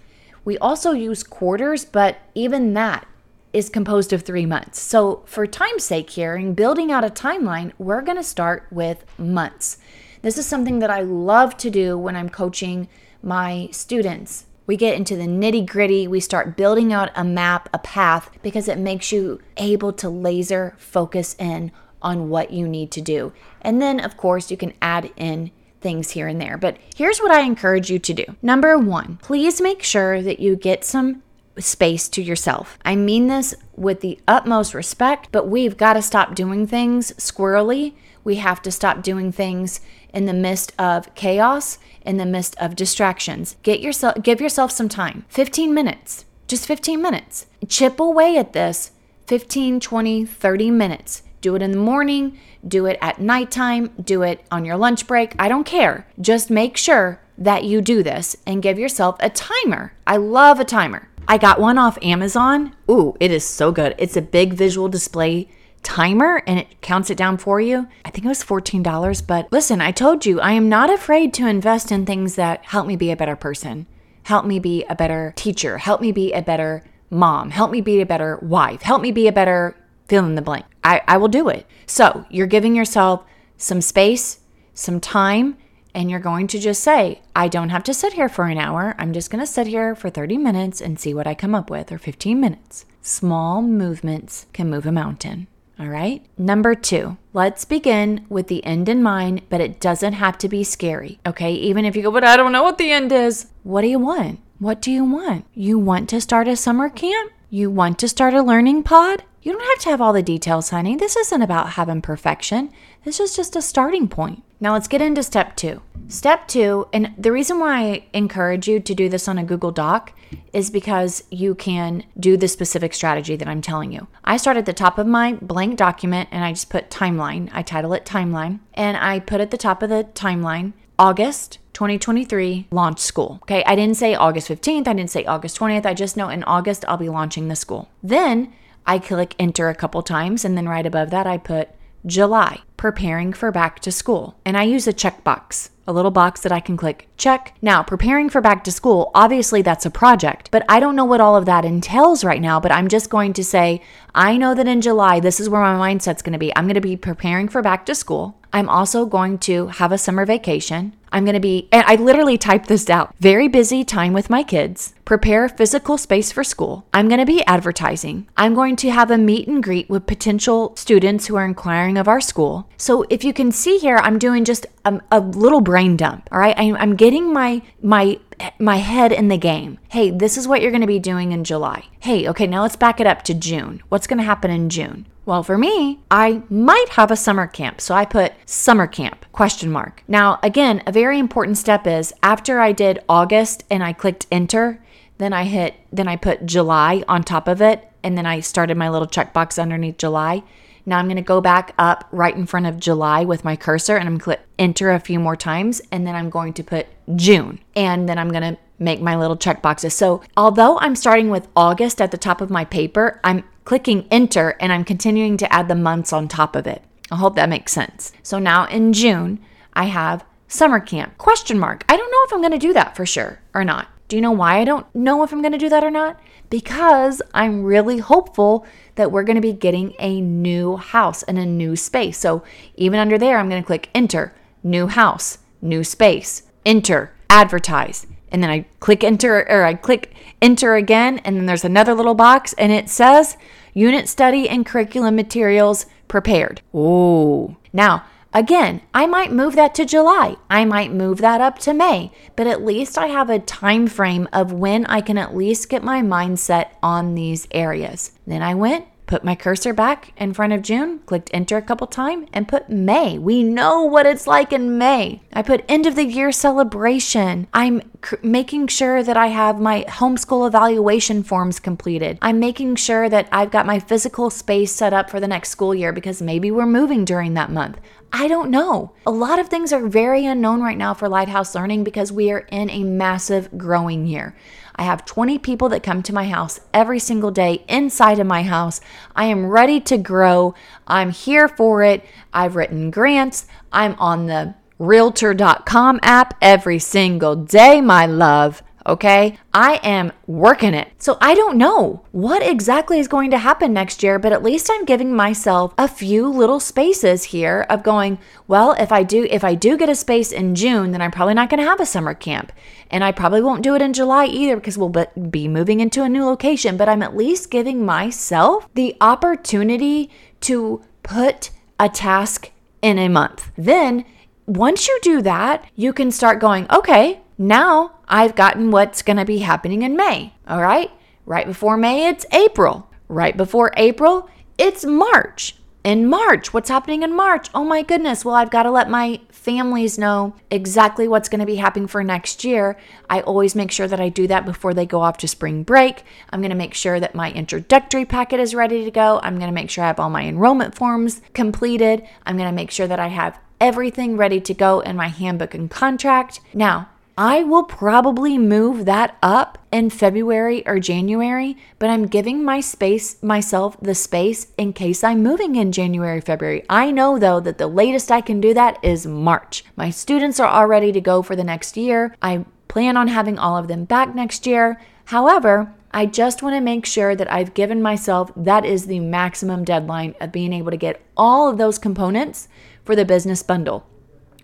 We 0.46 0.58
also 0.60 0.92
use 0.92 1.24
quarters, 1.24 1.84
but 1.84 2.18
even 2.36 2.74
that 2.76 3.08
is 3.52 3.70
composed 3.70 4.14
of 4.14 4.22
three 4.22 4.46
months. 4.46 4.80
So, 4.80 5.24
for 5.26 5.48
time's 5.48 5.84
sake, 5.84 6.12
here 6.12 6.36
in 6.36 6.54
building 6.54 6.92
out 6.92 7.04
a 7.04 7.10
timeline, 7.10 7.72
we're 7.80 8.04
going 8.04 8.18
to 8.18 8.24
start 8.24 8.68
with 8.70 9.04
months. 9.18 9.80
This 10.22 10.38
is 10.38 10.46
something 10.46 10.80
that 10.80 10.92
I 10.92 11.02
love 11.02 11.58
to 11.58 11.72
do 11.72 11.98
when 11.98 12.16
I'm 12.16 12.30
coaching 12.30 12.88
my 13.24 13.70
students. 13.72 14.46
We 14.70 14.78
get 14.78 14.94
into 14.94 15.16
the 15.16 15.24
nitty 15.24 15.66
gritty. 15.66 16.08
We 16.08 16.20
start 16.20 16.56
building 16.56 16.94
out 16.94 17.10
a 17.16 17.24
map, 17.24 17.70
a 17.74 17.80
path, 17.80 18.30
because 18.44 18.68
it 18.68 18.78
makes 18.78 19.12
you 19.12 19.42
able 19.58 19.92
to 19.94 20.08
laser 20.12 20.76
focus 20.78 21.36
in 21.40 21.72
on 22.04 22.30
what 22.30 22.52
you 22.52 22.68
need 22.68 22.92
to 22.92 23.02
do. 23.02 23.34
And 23.64 23.82
then, 23.82 24.00
of 24.00 24.16
course, 24.16 24.52
you 24.52 24.58
can 24.58 24.74
add 24.80 25.12
in 25.16 25.50
things 25.82 26.12
here 26.12 26.28
and 26.28 26.40
there. 26.40 26.56
But 26.56 26.78
here's 26.96 27.18
what 27.18 27.32
I 27.32 27.42
encourage 27.42 27.90
you 27.90 27.98
to 27.98 28.14
do. 28.14 28.26
Number 28.44 28.78
one, 28.78 29.18
please 29.24 29.60
make 29.60 29.82
sure 29.82 30.22
that 30.22 30.40
you 30.40 30.56
get 30.56 30.86
some 30.86 31.24
space 31.58 32.08
to 32.10 32.22
yourself. 32.22 32.78
I 32.86 32.96
mean 32.96 33.26
this 33.26 33.56
with 33.76 34.02
the 34.02 34.20
utmost 34.28 34.76
respect, 34.76 35.30
but 35.32 35.48
we've 35.48 35.78
got 35.78 35.94
to 35.94 36.04
stop 36.04 36.36
doing 36.36 36.68
things 36.68 37.12
squirrely. 37.14 37.96
We 38.30 38.36
have 38.36 38.62
to 38.62 38.72
stop 38.72 39.02
doing 39.02 39.32
things 39.32 39.82
in 40.14 40.26
the 40.26 40.34
midst 40.34 40.72
of 40.78 41.16
chaos 41.16 41.80
in 42.04 42.18
the 42.18 42.28
midst 42.28 42.56
of 42.60 42.76
distractions. 42.76 43.56
Get 43.64 43.80
yourself 43.80 44.22
give 44.22 44.40
yourself 44.40 44.72
some 44.72 44.88
time. 44.88 45.26
15 45.30 45.74
minutes. 45.74 46.26
Just 46.48 46.68
15 46.68 47.02
minutes. 47.02 47.48
Chip 47.68 48.00
away 48.00 48.38
at 48.38 48.54
this 48.54 48.92
15, 49.26 49.80
20, 49.80 50.26
30 50.26 50.70
minutes. 50.70 51.24
Do 51.42 51.56
it 51.56 51.64
in 51.64 51.72
the 51.72 51.78
morning, 51.78 52.38
do 52.68 52.86
it 52.86 53.00
at 53.02 53.20
nighttime, 53.20 53.88
do 54.00 54.22
it 54.22 54.46
on 54.52 54.64
your 54.64 54.78
lunch 54.78 55.08
break. 55.08 55.34
I 55.40 55.50
don't 55.50 55.64
care. 55.64 56.06
Just 56.22 56.52
make 56.52 56.78
sure 56.78 57.20
that 57.36 57.64
you 57.64 57.82
do 57.82 58.04
this 58.04 58.38
and 58.46 58.62
give 58.62 58.78
yourself 58.78 59.16
a 59.22 59.32
timer. 59.32 59.94
I 60.06 60.18
love 60.18 60.60
a 60.60 60.66
timer. 60.66 61.10
I 61.28 61.40
got 61.40 61.60
one 61.60 61.80
off 61.80 61.98
Amazon. 62.04 62.76
Ooh, 62.92 63.18
it 63.20 63.32
is 63.32 63.44
so 63.44 63.72
good. 63.72 63.96
It's 63.98 64.16
a 64.16 64.22
big 64.22 64.54
visual 64.54 64.88
display 64.88 65.50
timer 65.84 66.42
and 66.46 66.60
it 66.60 66.82
counts 66.82 67.10
it 67.10 67.18
down 67.18 67.38
for 67.38 67.60
you. 67.60 67.88
I 68.06 68.10
think 68.10 68.26
it 68.26 68.30
was 68.30 68.44
$14. 68.44 69.26
But 69.26 69.52
listen, 69.52 69.82
I 69.82 69.92
told 69.92 70.26
you, 70.26 70.40
I 70.40 70.52
am 70.52 70.70
not 70.70 70.90
afraid 70.90 71.34
to 71.36 71.48
invest 71.48 71.92
in 71.92 72.06
things 72.06 72.36
that 72.36 72.66
help 72.66 72.88
me 72.88 72.96
be 72.96 73.12
a 73.12 73.18
better 73.18 73.36
person, 73.36 73.88
help 74.24 74.46
me 74.46 74.60
be 74.60 74.84
a 74.86 74.96
better 74.96 75.34
teacher, 75.36 75.78
help 75.78 76.02
me 76.02 76.12
be 76.12 76.32
a 76.34 76.42
better 76.42 76.84
mom, 77.10 77.50
help 77.52 77.72
me 77.72 77.82
be 77.82 78.02
a 78.02 78.06
better 78.06 78.38
wife, 78.42 78.82
help 78.82 79.02
me 79.02 79.12
be 79.12 79.28
a 79.28 79.32
better 79.32 79.76
fill 80.08 80.26
in 80.26 80.36
the 80.36 80.42
blank. 80.42 80.66
I, 80.84 81.02
I 81.08 81.18
will 81.18 81.28
do 81.28 81.50
it. 81.50 81.66
So 81.86 82.26
you're 82.30 82.48
giving 82.48 82.76
yourself 82.76 83.24
some 83.58 83.82
space, 83.82 84.40
some 84.74 85.00
time, 85.00 85.58
and 85.94 86.10
you're 86.10 86.20
going 86.20 86.48
to 86.48 86.60
just 86.60 86.84
say, 86.84 87.22
I 87.36 87.48
don't 87.48 87.70
have 87.70 87.84
to 87.86 87.94
sit 87.94 88.14
here 88.14 88.30
for 88.30 88.46
an 88.46 88.58
hour. 88.58 88.96
I'm 88.98 89.14
just 89.14 89.30
going 89.30 89.42
to 89.42 89.52
sit 89.52 89.68
here 89.68 89.96
for 89.96 90.10
30 90.10 90.38
minutes 90.38 90.82
and 90.82 91.00
see 91.00 91.14
what 91.14 91.28
I 91.28 91.34
come 91.34 91.56
up 91.56 91.70
with, 91.70 91.92
or 91.92 91.98
15 91.98 92.40
minutes. 92.40 92.86
Small 93.02 93.62
movements 93.62 94.46
can 94.54 94.70
move 94.70 94.86
a 94.86 94.92
mountain. 94.92 95.48
All 95.80 95.88
right. 95.88 96.26
Number 96.38 96.76
two, 96.76 97.18
let's 97.32 97.64
begin 97.64 98.26
with 98.28 98.48
the 98.48 98.64
end 98.66 98.90
in 98.90 99.02
mind, 99.02 99.44
but 99.48 99.62
it 99.62 99.80
doesn't 99.80 100.14
have 100.14 100.38
to 100.40 100.50
be 100.50 100.64
scary. 100.64 101.20
Okay. 101.26 101.54
Even 101.54 101.86
if 101.86 101.96
you 101.96 102.04
go, 102.04 102.12
but 102.12 102.26
I 102.26 102.36
don't 102.36 102.52
know 102.52 102.64
what 102.64 102.78
the 102.78 102.92
end 102.92 103.14
is. 103.14 103.48
What 103.64 103.82
do 103.82 103.88
you 103.88 104.00
want? 104.00 104.42
What 104.60 104.82
do 104.82 104.92
you 104.92 105.06
want? 105.06 105.46
You 105.54 105.80
want 105.80 106.10
to 106.10 106.20
start 106.20 106.50
a 106.50 106.58
summer 106.58 106.90
camp? 106.90 107.32
You 107.50 107.72
want 107.72 107.98
to 108.00 108.10
start 108.10 108.34
a 108.34 108.44
learning 108.44 108.84
pod? 108.84 109.24
You 109.50 109.58
don't 109.58 109.68
have 109.68 109.80
to 109.80 109.90
have 109.90 110.00
all 110.00 110.14
the 110.14 110.22
details, 110.22 110.70
honey. 110.70 110.96
This 110.96 111.16
isn't 111.16 111.42
about 111.42 111.72
having 111.72 112.04
perfection. 112.04 112.72
This 113.04 113.20
is 113.20 113.36
just 113.36 113.56
a 113.56 113.64
starting 113.64 114.08
point. 114.08 114.44
Now 114.60 114.74
let's 114.74 114.88
get 114.88 115.02
into 115.02 115.24
step 115.24 115.56
two. 115.56 115.82
Step 116.08 116.48
two, 116.48 116.88
and 116.94 117.16
the 117.18 117.32
reason 117.32 117.58
why 117.58 117.82
I 117.82 118.04
encourage 118.14 118.68
you 118.68 118.80
to 118.80 118.94
do 118.94 119.10
this 119.10 119.28
on 119.28 119.40
a 119.40 119.44
Google 119.44 119.72
Doc 119.72 120.14
is 120.54 120.70
because 120.70 121.24
you 121.32 121.56
can 121.56 122.04
do 122.20 122.38
the 122.38 122.48
specific 122.48 122.94
strategy 122.94 123.36
that 123.38 123.48
I'm 123.48 123.64
telling 123.64 123.92
you. 123.92 124.06
I 124.24 124.38
start 124.38 124.56
at 124.56 124.68
the 124.68 124.72
top 124.72 125.00
of 125.00 125.08
my 125.08 125.34
blank 125.42 125.78
document 125.78 126.30
and 126.32 126.44
I 126.44 126.52
just 126.52 126.70
put 126.70 126.92
timeline. 126.92 127.50
I 127.52 127.64
title 127.64 127.94
it 127.94 128.06
timeline, 128.06 128.60
and 128.76 128.98
I 128.98 129.20
put 129.20 129.42
at 129.42 129.50
the 129.50 129.58
top 129.58 129.82
of 129.82 129.90
the 129.90 130.04
timeline 130.14 130.74
August 131.00 131.58
2023 131.74 132.68
launch 132.70 133.00
school. 133.00 133.40
Okay, 133.42 133.64
I 133.64 133.76
didn't 133.76 133.98
say 133.98 134.14
August 134.14 134.48
15th, 134.48 134.88
I 134.88 134.94
didn't 134.94 135.10
say 135.10 135.26
August 135.26 135.58
20th. 135.58 135.88
I 135.88 135.96
just 135.96 136.16
know 136.16 136.30
in 136.30 136.44
August 136.44 136.86
I'll 136.88 136.98
be 136.98 137.10
launching 137.10 137.48
the 137.48 137.56
school. 137.56 137.90
Then 138.04 138.54
I 138.90 138.98
click 138.98 139.36
enter 139.38 139.70
a 139.70 139.76
couple 139.76 140.02
times, 140.02 140.44
and 140.44 140.58
then 140.58 140.68
right 140.68 140.84
above 140.84 141.12
that, 141.12 141.28
I 141.28 141.38
put 141.38 141.70
July, 142.08 142.62
preparing 142.76 143.34
for 143.34 143.52
back 143.52 143.80
to 143.82 143.92
school. 143.92 144.40
And 144.44 144.58
I 144.58 144.64
use 144.64 144.88
a 144.88 144.94
checkbox, 144.94 145.70
a 145.86 145.94
little 145.94 146.10
box 146.10 146.42
that 146.42 146.52
I 146.52 146.60
can 146.60 146.76
click 146.76 147.08
check. 147.16 147.54
Now, 147.62 147.84
preparing 147.84 148.32
for 148.32 148.42
back 148.42 148.64
to 148.64 148.72
school, 148.72 149.12
obviously 149.14 149.62
that's 149.62 149.86
a 149.86 149.92
project, 149.92 150.50
but 150.50 150.66
I 150.68 150.80
don't 150.80 150.96
know 150.96 151.06
what 151.06 151.22
all 151.22 151.36
of 151.36 151.46
that 151.46 151.66
entails 151.66 152.24
right 152.24 152.42
now. 152.42 152.60
But 152.60 152.72
I'm 152.72 152.88
just 152.88 153.12
going 153.12 153.34
to 153.34 153.44
say, 153.44 153.84
I 154.16 154.38
know 154.38 154.56
that 154.56 154.68
in 154.68 154.82
July, 154.82 155.20
this 155.20 155.40
is 155.40 155.50
where 155.50 155.62
my 155.62 155.76
mindset's 155.76 156.24
going 156.24 156.34
to 156.34 156.40
be. 156.40 156.52
I'm 156.56 156.66
going 156.66 156.74
to 156.74 156.82
be 156.82 156.98
preparing 156.98 157.48
for 157.48 157.62
back 157.62 157.86
to 157.86 157.94
school. 157.94 158.39
I'm 158.52 158.70
also 158.70 159.06
going 159.06 159.38
to 159.40 159.68
have 159.68 159.92
a 159.92 159.98
summer 159.98 160.26
vacation. 160.26 160.96
I'm 161.12 161.26
going 161.26 161.34
to 161.34 161.40
be, 161.40 161.68
and 161.72 161.84
I 161.88 161.96
literally 161.96 162.38
typed 162.38 162.68
this 162.68 162.90
out 162.90 163.16
very 163.20 163.48
busy 163.48 163.84
time 163.84 164.14
with 164.14 164.30
my 164.30 164.44
kids, 164.44 164.94
prepare 165.06 165.50
physical 165.50 165.98
space 165.98 166.32
for 166.32 166.44
school. 166.44 166.86
I'm 166.94 167.08
going 167.08 167.20
to 167.20 167.26
be 167.26 167.44
advertising. 167.46 168.28
I'm 168.38 168.54
going 168.54 168.76
to 168.78 168.92
have 168.92 169.10
a 169.10 169.18
meet 169.18 169.48
and 169.48 169.64
greet 169.64 169.90
with 169.90 170.06
potential 170.06 170.76
students 170.76 171.26
who 171.26 171.36
are 171.36 171.46
inquiring 171.46 171.98
of 171.98 172.08
our 172.08 172.22
school. 172.22 172.70
So 172.78 173.06
if 173.10 173.24
you 173.24 173.34
can 173.34 173.52
see 173.52 173.80
here, 173.80 173.98
I'm 173.98 174.20
doing 174.20 174.46
just 174.46 174.68
a, 174.86 175.00
a 175.12 175.20
little 175.20 175.62
brain 175.62 175.98
dump. 175.98 176.30
All 176.32 176.40
right. 176.40 176.56
I'm, 176.58 176.76
I'm 176.76 176.96
getting 176.96 177.34
my, 177.34 177.62
my 177.82 178.20
my 178.58 178.78
head 178.78 179.12
in 179.12 179.28
the 179.28 179.38
game. 179.38 179.80
Hey, 179.90 180.12
this 180.12 180.38
is 180.38 180.48
what 180.48 180.62
you're 180.62 180.72
going 180.72 180.80
to 180.80 180.88
be 180.88 181.00
doing 181.00 181.34
in 181.34 181.44
July. 181.44 181.86
Hey, 182.00 182.28
okay, 182.30 182.48
now 182.48 182.62
let's 182.62 182.78
back 182.78 183.02
it 183.02 183.08
up 183.08 183.22
to 183.24 183.34
June. 183.34 183.84
What's 183.90 184.08
going 184.08 184.20
to 184.20 184.24
happen 184.24 184.50
in 184.50 184.70
June? 184.70 185.08
Well, 185.30 185.44
for 185.44 185.60
me, 185.60 186.00
I 186.10 186.42
might 186.50 186.90
have 186.90 187.12
a 187.12 187.16
summer 187.16 187.46
camp. 187.46 187.82
So 187.82 187.94
I 187.94 188.04
put 188.04 188.34
summer 188.48 188.88
camp 188.88 189.28
question 189.32 189.70
mark. 189.70 190.04
Now, 190.08 190.40
again, 190.42 190.82
a 190.88 190.92
very 190.92 191.20
important 191.20 191.60
step 191.60 191.86
is 191.86 192.12
after 192.24 192.60
I 192.60 192.72
did 192.72 193.04
August 193.08 193.64
and 193.70 193.84
I 193.84 193.94
clicked 193.94 194.26
enter, 194.32 194.84
then 195.20 195.32
I 195.32 195.44
hit 195.44 195.76
then 195.94 196.08
I 196.08 196.16
put 196.16 196.48
July 196.48 197.04
on 197.08 197.22
top 197.22 197.48
of 197.48 197.62
it 197.62 197.92
and 198.02 198.18
then 198.18 198.26
I 198.26 198.40
started 198.40 198.76
my 198.76 198.90
little 198.90 199.08
checkbox 199.08 199.62
underneath 199.62 200.00
July. 200.00 200.42
Now 200.88 200.98
I'm 200.98 201.06
going 201.06 201.18
to 201.18 201.22
go 201.22 201.42
back 201.42 201.76
up 201.78 202.08
right 202.12 202.36
in 202.36 202.48
front 202.48 202.66
of 202.66 202.80
July 202.80 203.24
with 203.24 203.46
my 203.46 203.56
cursor 203.56 203.98
and 203.98 204.08
I'm 204.08 204.14
going 204.14 204.20
to 204.20 204.24
click 204.24 204.42
enter 204.58 204.90
a 204.90 205.00
few 205.00 205.20
more 205.20 205.36
times 205.36 205.80
and 205.92 206.08
then 206.08 206.16
I'm 206.16 206.32
going 206.32 206.54
to 206.54 206.64
put 206.64 206.88
June 207.16 207.60
and 207.76 208.10
then 208.10 208.18
I'm 208.18 208.32
going 208.32 208.56
to 208.56 208.60
make 208.80 209.00
my 209.00 209.16
little 209.16 209.38
check 209.38 209.62
boxes. 209.62 209.94
So, 209.94 210.24
although 210.36 210.80
I'm 210.80 210.96
starting 210.96 211.30
with 211.30 211.48
August 211.56 212.02
at 212.02 212.12
the 212.12 212.18
top 212.18 212.42
of 212.42 212.50
my 212.50 212.66
paper, 212.66 213.20
I'm 213.24 213.44
clicking 213.66 214.08
enter 214.10 214.56
and 214.60 214.72
I'm 214.72 214.84
continuing 214.84 215.38
to 215.38 215.54
add 215.54 215.68
the 215.68 215.76
months 215.76 216.14
on 216.14 216.28
top 216.28 216.56
of 216.56 216.68
it. 216.68 216.84
I 217.12 217.16
hope 217.16 217.36
that 217.36 217.50
makes 217.50 217.72
sense. 217.72 218.12
So 218.24 218.40
now 218.40 218.66
in 218.68 218.94
June, 218.94 219.40
I 219.74 219.86
have 219.86 220.26
summer 220.48 220.80
camp. 220.80 221.18
Question 221.18 221.60
mark. 221.60 221.84
I 221.88 221.96
don't 221.96 222.12
know 222.12 222.24
if 222.26 222.34
I'm 222.34 222.42
going 222.42 222.60
to 222.60 222.68
do 222.68 222.74
that 222.74 222.96
for 222.96 223.06
sure 223.06 223.40
or 223.54 223.64
not. 223.64 223.88
Do 224.08 224.16
you 224.16 224.22
know 224.22 224.32
why 224.32 224.60
I 224.60 224.66
don't 224.66 224.88
know 224.96 225.24
if 225.24 225.32
I'm 225.32 225.42
going 225.42 225.52
to 225.52 225.58
do 225.58 225.70
that 225.70 225.84
or 225.84 225.92
not? 225.92 226.20
Because 226.50 227.22
I'm 227.34 227.64
really 227.64 228.00
hopeful 228.00 228.66
that 228.96 229.12
we're 229.12 229.24
going 229.24 229.36
to 229.36 229.42
be 229.42 229.54
getting 229.54 229.94
a 230.00 230.20
new 230.20 230.78
house 230.78 231.22
and 231.24 231.38
a 231.38 231.46
new 231.46 231.76
space. 231.76 232.18
So 232.18 232.44
even 232.76 233.00
under 233.00 233.20
there, 233.20 233.38
I'm 233.38 233.50
going 233.50 233.62
to 233.62 233.68
click 233.68 233.90
enter, 233.94 234.34
new 234.64 234.88
house, 234.88 235.38
new 235.62 235.84
space, 235.84 236.44
enter, 236.66 237.14
advertise. 237.30 238.08
And 238.32 238.44
then 238.44 238.50
I 238.50 238.66
click 238.80 239.04
enter 239.04 239.48
or 239.50 239.64
I 239.64 239.74
click 239.74 240.14
enter 240.42 240.76
again. 240.76 241.20
And 241.20 241.36
then 241.36 241.46
there's 241.46 241.66
another 241.66 241.94
little 241.94 242.16
box 242.16 242.54
and 242.54 242.72
it 242.72 242.90
says 242.90 243.38
unit 243.74 244.08
study 244.08 244.48
and 244.50 244.66
curriculum 244.66 245.16
materials 245.16 245.86
prepared. 246.08 246.62
Oh, 246.74 247.58
now 247.74 248.04
Again, 248.32 248.82
I 248.94 249.08
might 249.08 249.32
move 249.32 249.56
that 249.56 249.74
to 249.76 249.86
July. 249.86 250.36
I 250.52 250.64
might 250.64 250.94
move 250.94 251.18
that 251.18 251.42
up 251.42 251.58
to 251.60 251.74
May, 251.74 252.12
but 252.36 252.46
at 252.46 252.64
least 252.64 252.96
I 252.96 253.08
have 253.08 253.30
a 253.30 253.40
time 253.40 253.88
frame 253.88 254.30
of 254.32 254.54
when 254.54 254.86
I 254.86 255.02
can 255.02 255.18
at 255.18 255.36
least 255.36 255.70
get 255.70 255.84
my 255.84 256.04
mindset 256.04 256.70
on 256.84 257.16
these 257.16 257.48
areas. 257.50 258.12
Then 258.28 258.44
I 258.44 258.54
went 258.54 258.86
put 259.10 259.24
my 259.24 259.34
cursor 259.34 259.74
back 259.74 260.14
in 260.18 260.34
front 260.34 260.54
of 260.54 260.62
June, 260.62 261.00
clicked 261.00 261.32
enter 261.34 261.58
a 261.58 261.64
couple 261.64 261.88
times, 261.88 262.28
and 262.32 262.48
put 262.48 262.70
May. 262.70 263.18
We 263.18 263.42
know 263.42 263.84
what 263.84 264.06
it's 264.06 264.28
like 264.28 264.54
in 264.54 264.78
May. 264.78 265.22
I 265.34 265.42
put 265.42 265.66
end 265.68 265.88
of 265.88 265.96
the 265.96 266.06
year 266.06 266.32
celebration. 266.32 267.48
I'm 267.52 267.82
making 268.22 268.68
sure 268.68 269.02
that 269.02 269.18
I 269.18 269.28
have 269.28 269.60
my 269.60 269.84
homeschool 269.90 270.48
evaluation 270.48 271.24
forms 271.24 271.60
completed. 271.60 272.20
I'm 272.22 272.40
making 272.40 272.76
sure 272.76 273.10
that 273.10 273.28
I've 273.32 273.50
got 273.52 273.66
my 273.66 273.80
physical 273.80 274.30
space 274.30 274.72
set 274.72 274.94
up 274.94 275.10
for 275.10 275.20
the 275.20 275.28
next 275.28 275.50
school 275.50 275.74
year 275.74 275.92
because 275.92 276.22
maybe 276.22 276.52
we're 276.52 276.68
moving 276.68 277.04
during 277.04 277.34
that 277.34 277.52
month. 277.52 277.80
I 278.14 278.28
don't 278.28 278.52
know. 278.52 278.94
A 279.06 279.12
lot 279.12 279.40
of 279.40 279.50
things 279.50 279.74
are 279.74 279.88
very 279.88 280.26
unknown 280.26 280.62
right 280.62 280.78
now 280.78 280.94
for 280.94 281.10
Lighthouse 281.10 281.54
Learning 281.56 281.84
because 281.84 282.12
we 282.12 282.32
are 282.32 282.46
in 282.52 282.70
a 282.70 282.84
massive 282.84 283.56
growing 283.58 284.06
year. 284.06 284.36
I 284.80 284.84
have 284.84 285.04
20 285.04 285.40
people 285.40 285.68
that 285.70 285.84
come 285.84 286.02
to 286.04 286.14
my 286.14 286.30
house 286.30 286.62
every 286.74 287.00
single 287.00 287.32
day 287.32 287.66
inside 287.68 288.18
of 288.18 288.26
my 288.26 288.44
house. 288.44 288.80
I 289.14 289.26
am 289.26 289.48
ready 289.48 289.82
to 289.82 289.98
grow. 289.98 290.56
I'm 290.88 291.12
here 291.12 291.50
for 291.50 291.84
it. 291.84 292.06
I've 292.32 292.56
written 292.56 292.90
grants. 292.90 293.46
I'm 293.74 293.96
on 294.00 294.28
the 294.28 294.56
realtor.com 294.78 296.00
app 296.02 296.38
every 296.42 296.80
single 296.80 297.36
day, 297.36 297.82
my 297.82 298.06
love 298.06 298.64
okay? 298.90 299.38
I 299.54 299.80
am 299.84 300.12
working 300.28 300.74
it. 300.74 300.92
So 300.98 301.18
I 301.22 301.36
don't 301.36 301.58
know 301.58 302.04
what 302.12 302.42
exactly 302.42 303.00
is 303.00 303.08
going 303.08 303.32
to 303.32 303.38
happen 303.38 303.72
next 303.72 304.04
year, 304.04 304.20
but 304.20 304.34
at 304.34 304.44
least 304.44 304.70
I'm 304.72 304.86
giving 304.86 305.16
myself 305.16 305.74
a 305.78 305.88
few 305.88 306.28
little 306.28 306.60
spaces 306.60 307.26
here 307.26 307.66
of 307.70 307.84
going, 307.84 308.20
well, 308.48 308.74
if 308.74 308.92
I 308.92 309.04
do 309.04 309.28
if 309.30 309.44
I 309.44 309.56
do 309.56 309.78
get 309.78 309.90
a 309.90 309.96
space 309.96 310.32
in 310.32 310.56
June, 310.56 310.92
then 310.92 311.02
I'm 311.02 311.12
probably 311.12 311.36
not 311.36 311.50
going 311.50 311.62
to 311.62 311.70
have 311.70 311.80
a 311.80 311.86
summer 311.86 312.14
camp. 312.14 312.52
And 312.92 313.04
I 313.04 313.12
probably 313.12 313.42
won't 313.42 313.64
do 313.64 313.76
it 313.76 313.82
in 313.82 313.94
July 313.94 314.26
either 314.26 314.56
because 314.56 314.78
we'll 314.78 315.06
be 315.30 315.48
moving 315.48 315.80
into 315.80 316.04
a 316.04 316.10
new 316.10 316.26
location, 316.26 316.76
but 316.76 316.90
I'm 316.90 317.04
at 317.04 317.16
least 317.16 317.52
giving 317.52 317.86
myself 317.86 318.68
the 318.74 318.96
opportunity 319.00 320.10
to 320.42 320.84
put 321.04 321.52
a 321.80 321.88
task 321.88 322.52
in 322.82 322.98
a 322.98 323.08
month. 323.08 323.52
Then 323.56 324.06
once 324.50 324.88
you 324.88 325.00
do 325.04 325.22
that, 325.22 325.64
you 325.76 325.94
can 325.94 326.10
start 326.10 326.40
going, 326.40 326.66
okay, 326.72 327.22
now 327.40 328.00
I've 328.08 328.36
gotten 328.36 328.70
what's 328.70 329.02
going 329.02 329.18
to 329.18 329.26
be 329.26 329.40
happening 329.40 329.82
in 329.82 329.96
May. 329.96 330.34
All 330.48 330.62
right. 330.62 330.92
Right 331.26 331.48
before 331.48 331.78
May, 331.78 332.08
it's 332.08 332.26
April. 332.32 332.90
Right 333.08 333.36
before 333.36 333.72
April, 333.78 334.30
it's 334.58 334.86
March. 334.86 335.56
In 335.84 336.08
March, 336.08 336.54
what's 336.54 336.70
happening 336.70 337.04
in 337.04 337.16
March? 337.16 337.48
Oh 337.56 337.64
my 337.64 337.82
goodness. 337.82 338.26
Well, 338.26 338.36
I've 338.36 338.52
got 338.52 338.64
to 338.64 338.72
let 338.72 338.90
my 338.90 339.22
families 339.30 339.98
know 339.98 340.36
exactly 340.52 341.08
what's 341.08 341.30
going 341.30 341.40
to 341.40 341.46
be 341.46 341.56
happening 341.56 341.88
for 341.88 342.04
next 342.04 342.44
year. 342.44 342.78
I 343.10 343.22
always 343.22 343.56
make 343.56 343.72
sure 343.72 343.88
that 343.88 344.00
I 344.00 344.10
do 344.10 344.28
that 344.28 344.46
before 344.46 344.74
they 344.74 344.86
go 344.86 345.02
off 345.02 345.18
to 345.20 345.28
spring 345.28 345.64
break. 345.64 346.04
I'm 346.32 346.42
going 346.42 346.50
to 346.50 346.56
make 346.56 346.74
sure 346.74 347.00
that 347.00 347.16
my 347.16 347.32
introductory 347.32 348.06
packet 348.06 348.42
is 348.42 348.54
ready 348.54 348.84
to 348.84 348.92
go. 348.92 349.22
I'm 349.24 349.38
going 349.38 349.50
to 349.50 349.56
make 349.56 349.70
sure 349.70 349.86
I 349.86 349.88
have 349.88 350.00
all 350.00 350.10
my 350.10 350.26
enrollment 350.26 350.76
forms 350.76 351.22
completed. 351.34 352.06
I'm 352.26 352.36
going 352.36 352.50
to 352.50 352.56
make 352.56 352.72
sure 352.72 352.88
that 352.88 353.00
I 353.00 353.08
have 353.08 353.40
everything 353.62 354.18
ready 354.18 354.42
to 354.42 354.54
go 354.54 354.82
in 354.82 354.98
my 354.98 355.08
handbook 355.08 355.54
and 355.54 355.72
contract. 355.72 356.42
Now, 356.54 356.90
I 357.22 357.44
will 357.44 357.66
probably 357.66 358.38
move 358.38 358.86
that 358.86 359.18
up 359.22 359.58
in 359.74 359.90
February 359.90 360.66
or 360.66 360.80
January, 360.80 361.58
but 361.78 361.90
I'm 361.90 362.08
giving 362.08 362.46
my 362.46 362.62
space 362.62 363.22
myself 363.22 363.76
the 363.82 363.94
space 363.94 364.48
in 364.58 364.72
case 364.72 365.04
I'm 365.04 365.22
moving 365.22 365.58
in 365.58 365.74
January, 365.74 366.22
February. 366.22 366.64
I 366.70 366.92
know 366.92 367.20
though 367.20 367.42
that 367.42 367.58
the 367.58 367.68
latest 367.68 368.10
I 368.10 368.22
can 368.22 368.40
do 368.40 368.54
that 368.54 368.80
is 368.82 369.06
March. 369.06 369.66
My 369.76 369.90
students 369.90 370.40
are 370.40 370.48
all 370.48 370.66
ready 370.66 370.94
to 370.94 371.02
go 371.02 371.22
for 371.22 371.36
the 371.36 371.44
next 371.44 371.76
year. 371.76 372.16
I 372.22 372.46
plan 372.70 372.96
on 372.96 373.10
having 373.10 373.38
all 373.38 373.58
of 373.58 373.68
them 373.68 373.84
back 373.84 374.16
next 374.16 374.48
year. 374.48 374.80
However, 375.04 375.76
I 375.92 376.06
just 376.06 376.42
want 376.42 376.56
to 376.56 376.62
make 376.62 376.86
sure 376.86 377.18
that 377.18 377.30
I've 377.30 377.54
given 377.54 377.82
myself 377.82 378.32
that 378.38 378.64
is 378.64 378.86
the 378.86 379.02
maximum 379.02 379.66
deadline 379.66 380.16
of 380.22 380.32
being 380.32 380.54
able 380.54 380.72
to 380.72 380.78
get 380.78 381.02
all 381.18 381.50
of 381.50 381.58
those 381.58 381.80
components 381.80 382.48
for 382.86 382.96
the 382.96 383.04
business 383.04 383.44
bundle. 383.44 383.89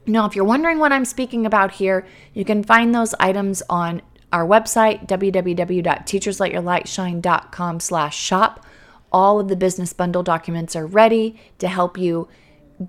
Now, 0.07 0.25
if 0.25 0.35
you're 0.35 0.45
wondering 0.45 0.79
what 0.79 0.91
I'm 0.91 1.05
speaking 1.05 1.45
about 1.45 1.73
here, 1.73 2.05
you 2.33 2.43
can 2.45 2.63
find 2.63 2.93
those 2.93 3.13
items 3.19 3.61
on 3.69 4.01
our 4.31 4.45
website, 4.45 5.07
www.teachersletyourlightshine.com 5.07 7.79
slash 7.79 8.17
shop. 8.17 8.65
All 9.11 9.39
of 9.39 9.47
the 9.47 9.55
business 9.55 9.93
bundle 9.93 10.23
documents 10.23 10.75
are 10.75 10.85
ready 10.85 11.39
to 11.59 11.67
help 11.67 11.97
you 11.97 12.27